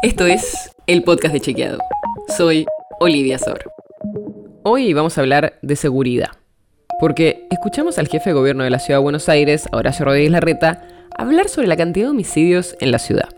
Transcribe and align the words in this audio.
Esto 0.00 0.26
es 0.26 0.70
el 0.86 1.02
podcast 1.02 1.34
de 1.34 1.40
Chequeado. 1.40 1.78
Soy 2.36 2.66
Olivia 3.00 3.36
Sor. 3.36 3.64
Hoy 4.62 4.94
vamos 4.94 5.18
a 5.18 5.22
hablar 5.22 5.58
de 5.62 5.74
seguridad. 5.74 6.28
Porque 7.00 7.48
escuchamos 7.50 7.98
al 7.98 8.06
jefe 8.06 8.30
de 8.30 8.34
gobierno 8.34 8.62
de 8.62 8.70
la 8.70 8.78
ciudad 8.78 9.00
de 9.00 9.02
Buenos 9.02 9.28
Aires, 9.28 9.66
Horacio 9.72 10.04
Rodríguez 10.04 10.30
Larreta, 10.30 10.86
hablar 11.16 11.48
sobre 11.48 11.66
la 11.66 11.76
cantidad 11.76 12.06
de 12.06 12.10
homicidios 12.12 12.76
en 12.78 12.92
la 12.92 13.00
ciudad. 13.00 13.28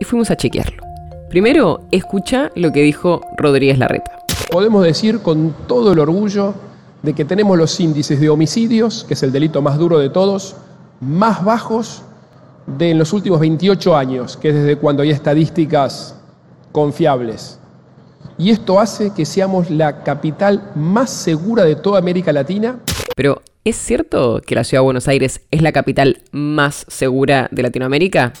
Y 0.00 0.04
fuimos 0.04 0.32
a 0.32 0.36
chequearlo. 0.36 0.82
Primero, 1.28 1.86
escucha 1.92 2.50
lo 2.56 2.72
que 2.72 2.82
dijo 2.82 3.20
Rodríguez 3.36 3.78
Larreta. 3.78 4.18
Podemos 4.50 4.82
decir 4.82 5.20
con 5.20 5.54
todo 5.68 5.92
el 5.92 6.00
orgullo 6.00 6.54
de 7.04 7.14
que 7.14 7.24
tenemos 7.24 7.56
los 7.56 7.78
índices 7.78 8.18
de 8.18 8.30
homicidios, 8.30 9.04
que 9.04 9.14
es 9.14 9.22
el 9.22 9.30
delito 9.30 9.62
más 9.62 9.78
duro 9.78 10.00
de 10.00 10.10
todos, 10.10 10.56
más 11.00 11.44
bajos 11.44 12.02
de 12.78 12.90
en 12.90 12.98
los 12.98 13.12
últimos 13.12 13.40
28 13.40 13.96
años, 13.96 14.36
que 14.36 14.48
es 14.48 14.54
desde 14.54 14.76
cuando 14.76 15.02
hay 15.02 15.10
estadísticas 15.10 16.16
confiables. 16.72 17.58
Y 18.38 18.50
esto 18.50 18.80
hace 18.80 19.12
que 19.12 19.26
seamos 19.26 19.70
la 19.70 20.02
capital 20.02 20.70
más 20.74 21.10
segura 21.10 21.64
de 21.64 21.76
toda 21.76 21.98
América 21.98 22.32
Latina. 22.32 22.80
Pero, 23.14 23.42
¿es 23.64 23.76
cierto 23.76 24.40
que 24.46 24.54
la 24.54 24.64
ciudad 24.64 24.80
de 24.80 24.84
Buenos 24.84 25.08
Aires 25.08 25.42
es 25.50 25.62
la 25.62 25.72
capital 25.72 26.22
más 26.32 26.86
segura 26.88 27.48
de 27.50 27.62
Latinoamérica? 27.62 28.32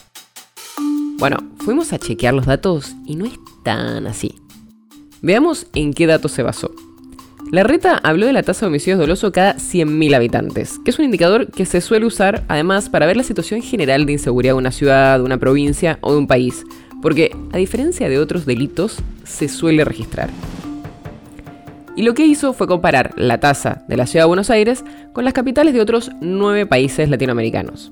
Bueno, 1.18 1.36
fuimos 1.58 1.92
a 1.92 1.98
chequear 1.98 2.32
los 2.32 2.46
datos 2.46 2.94
y 3.04 3.16
no 3.16 3.26
es 3.26 3.34
tan 3.62 4.06
así. 4.06 4.36
Veamos 5.20 5.66
en 5.74 5.92
qué 5.92 6.06
datos 6.06 6.32
se 6.32 6.42
basó. 6.42 6.70
La 7.50 7.64
reta 7.64 7.98
habló 8.04 8.26
de 8.26 8.32
la 8.32 8.44
tasa 8.44 8.60
de 8.60 8.68
homicidios 8.68 9.00
doloso 9.00 9.32
cada 9.32 9.56
100.000 9.56 10.14
habitantes, 10.14 10.78
que 10.84 10.92
es 10.92 10.98
un 11.00 11.06
indicador 11.06 11.50
que 11.50 11.66
se 11.66 11.80
suele 11.80 12.06
usar 12.06 12.44
además 12.46 12.88
para 12.88 13.06
ver 13.06 13.16
la 13.16 13.24
situación 13.24 13.60
general 13.60 14.06
de 14.06 14.12
inseguridad 14.12 14.54
de 14.54 14.58
una 14.58 14.70
ciudad, 14.70 15.18
de 15.18 15.24
una 15.24 15.38
provincia 15.38 15.98
o 16.00 16.12
de 16.12 16.18
un 16.18 16.28
país, 16.28 16.64
porque 17.02 17.34
a 17.50 17.56
diferencia 17.56 18.08
de 18.08 18.20
otros 18.20 18.46
delitos, 18.46 18.98
se 19.24 19.48
suele 19.48 19.84
registrar. 19.84 20.30
Y 21.96 22.02
lo 22.02 22.14
que 22.14 22.24
hizo 22.24 22.52
fue 22.52 22.68
comparar 22.68 23.14
la 23.16 23.40
tasa 23.40 23.84
de 23.88 23.96
la 23.96 24.06
ciudad 24.06 24.26
de 24.26 24.28
Buenos 24.28 24.50
Aires 24.50 24.84
con 25.12 25.24
las 25.24 25.34
capitales 25.34 25.74
de 25.74 25.80
otros 25.80 26.12
nueve 26.20 26.66
países 26.66 27.08
latinoamericanos. 27.08 27.90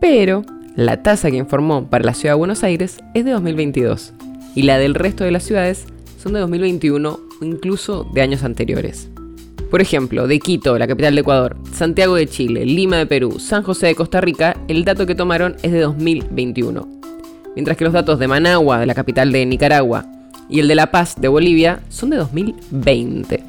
Pero 0.00 0.44
la 0.76 1.02
tasa 1.02 1.30
que 1.30 1.36
informó 1.36 1.90
para 1.90 2.04
la 2.04 2.14
ciudad 2.14 2.34
de 2.34 2.38
Buenos 2.38 2.64
Aires 2.64 3.00
es 3.12 3.26
de 3.26 3.32
2022 3.32 4.14
y 4.54 4.62
la 4.62 4.78
del 4.78 4.94
resto 4.94 5.24
de 5.24 5.30
las 5.30 5.42
ciudades 5.42 5.84
son 6.22 6.32
de 6.32 6.40
2021 6.40 7.20
o 7.33 7.33
incluso 7.40 8.04
de 8.12 8.22
años 8.22 8.42
anteriores. 8.44 9.08
Por 9.70 9.80
ejemplo, 9.80 10.28
de 10.28 10.38
Quito, 10.38 10.78
la 10.78 10.86
capital 10.86 11.14
de 11.14 11.22
Ecuador, 11.22 11.56
Santiago 11.72 12.14
de 12.14 12.26
Chile, 12.28 12.64
Lima 12.64 12.96
de 12.98 13.06
Perú, 13.06 13.40
San 13.40 13.62
José 13.62 13.88
de 13.88 13.94
Costa 13.94 14.20
Rica, 14.20 14.56
el 14.68 14.84
dato 14.84 15.06
que 15.06 15.14
tomaron 15.14 15.56
es 15.62 15.72
de 15.72 15.80
2021. 15.80 16.88
Mientras 17.54 17.76
que 17.76 17.84
los 17.84 17.92
datos 17.92 18.18
de 18.18 18.28
Managua, 18.28 18.78
de 18.78 18.86
la 18.86 18.94
capital 18.94 19.32
de 19.32 19.46
Nicaragua, 19.46 20.06
y 20.48 20.60
el 20.60 20.68
de 20.68 20.74
La 20.74 20.90
Paz, 20.90 21.20
de 21.20 21.28
Bolivia, 21.28 21.80
son 21.88 22.10
de 22.10 22.18
2020. 22.18 23.42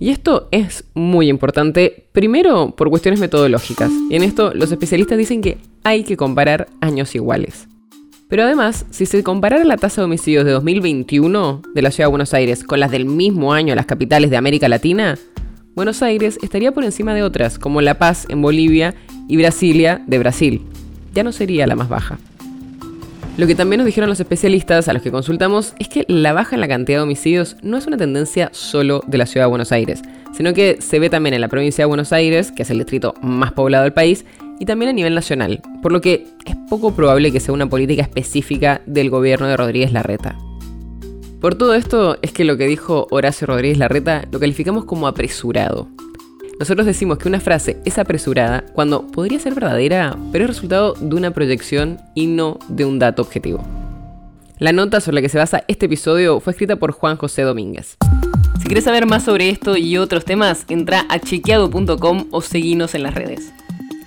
Y 0.00 0.10
esto 0.10 0.48
es 0.50 0.84
muy 0.92 1.28
importante, 1.28 2.06
primero 2.12 2.74
por 2.76 2.90
cuestiones 2.90 3.20
metodológicas. 3.20 3.90
Y 4.10 4.16
en 4.16 4.24
esto 4.24 4.52
los 4.52 4.70
especialistas 4.70 5.16
dicen 5.16 5.40
que 5.40 5.58
hay 5.84 6.04
que 6.04 6.16
comparar 6.16 6.68
años 6.80 7.14
iguales. 7.14 7.68
Pero 8.34 8.46
además, 8.46 8.84
si 8.90 9.06
se 9.06 9.22
comparara 9.22 9.62
la 9.62 9.76
tasa 9.76 10.00
de 10.00 10.06
homicidios 10.06 10.44
de 10.44 10.50
2021 10.50 11.62
de 11.72 11.82
la 11.82 11.92
ciudad 11.92 12.08
de 12.08 12.10
Buenos 12.10 12.34
Aires 12.34 12.64
con 12.64 12.80
las 12.80 12.90
del 12.90 13.04
mismo 13.04 13.52
año 13.52 13.70
en 13.70 13.76
las 13.76 13.86
capitales 13.86 14.28
de 14.28 14.36
América 14.36 14.68
Latina, 14.68 15.16
Buenos 15.76 16.02
Aires 16.02 16.40
estaría 16.42 16.72
por 16.72 16.82
encima 16.82 17.14
de 17.14 17.22
otras, 17.22 17.60
como 17.60 17.80
La 17.80 17.96
Paz 17.96 18.26
en 18.28 18.42
Bolivia 18.42 18.96
y 19.28 19.36
Brasilia 19.36 20.02
de 20.08 20.18
Brasil. 20.18 20.62
Ya 21.14 21.22
no 21.22 21.30
sería 21.30 21.68
la 21.68 21.76
más 21.76 21.88
baja. 21.88 22.18
Lo 23.36 23.46
que 23.46 23.54
también 23.54 23.78
nos 23.78 23.86
dijeron 23.86 24.10
los 24.10 24.18
especialistas 24.18 24.88
a 24.88 24.92
los 24.92 25.02
que 25.02 25.12
consultamos 25.12 25.74
es 25.78 25.88
que 25.88 26.04
la 26.08 26.32
baja 26.32 26.56
en 26.56 26.60
la 26.60 26.66
cantidad 26.66 26.98
de 26.98 27.02
homicidios 27.04 27.56
no 27.62 27.76
es 27.76 27.86
una 27.86 27.96
tendencia 27.96 28.48
solo 28.52 29.04
de 29.06 29.18
la 29.18 29.26
ciudad 29.26 29.46
de 29.46 29.50
Buenos 29.50 29.70
Aires, 29.70 30.02
sino 30.32 30.54
que 30.54 30.78
se 30.80 30.98
ve 30.98 31.08
también 31.08 31.34
en 31.34 31.40
la 31.40 31.46
provincia 31.46 31.82
de 31.82 31.86
Buenos 31.86 32.12
Aires, 32.12 32.50
que 32.50 32.64
es 32.64 32.70
el 32.70 32.78
distrito 32.78 33.14
más 33.22 33.52
poblado 33.52 33.84
del 33.84 33.92
país, 33.92 34.24
y 34.58 34.66
también 34.66 34.88
a 34.88 34.92
nivel 34.92 35.14
nacional, 35.14 35.60
por 35.82 35.92
lo 35.92 36.00
que 36.00 36.26
es 36.44 36.53
poco 36.68 36.94
probable 36.94 37.32
que 37.32 37.40
sea 37.40 37.54
una 37.54 37.68
política 37.68 38.02
específica 38.02 38.82
del 38.86 39.10
gobierno 39.10 39.46
de 39.46 39.56
Rodríguez 39.56 39.92
Larreta. 39.92 40.38
Por 41.40 41.56
todo 41.56 41.74
esto 41.74 42.16
es 42.22 42.32
que 42.32 42.44
lo 42.44 42.56
que 42.56 42.66
dijo 42.66 43.06
Horacio 43.10 43.46
Rodríguez 43.46 43.78
Larreta 43.78 44.26
lo 44.30 44.40
calificamos 44.40 44.84
como 44.84 45.06
apresurado. 45.06 45.88
Nosotros 46.58 46.86
decimos 46.86 47.18
que 47.18 47.28
una 47.28 47.40
frase 47.40 47.76
es 47.84 47.98
apresurada 47.98 48.64
cuando 48.72 49.06
podría 49.08 49.40
ser 49.40 49.54
verdadera, 49.54 50.16
pero 50.32 50.44
es 50.44 50.50
resultado 50.50 50.94
de 50.94 51.14
una 51.14 51.32
proyección 51.32 51.98
y 52.14 52.26
no 52.26 52.58
de 52.68 52.84
un 52.84 52.98
dato 52.98 53.22
objetivo. 53.22 53.62
La 54.58 54.72
nota 54.72 55.00
sobre 55.00 55.16
la 55.16 55.22
que 55.22 55.28
se 55.28 55.38
basa 55.38 55.64
este 55.66 55.86
episodio 55.86 56.38
fue 56.40 56.52
escrita 56.52 56.76
por 56.76 56.92
Juan 56.92 57.16
José 57.16 57.42
Domínguez. 57.42 57.96
Si 58.60 58.64
quieres 58.66 58.84
saber 58.84 59.04
más 59.04 59.24
sobre 59.24 59.50
esto 59.50 59.76
y 59.76 59.98
otros 59.98 60.24
temas, 60.24 60.64
entra 60.68 61.04
a 61.08 61.18
chequeado.com 61.18 62.28
o 62.30 62.40
seguinos 62.40 62.94
en 62.94 63.02
las 63.02 63.14
redes. 63.14 63.52